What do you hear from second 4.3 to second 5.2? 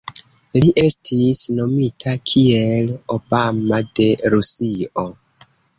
Rusio".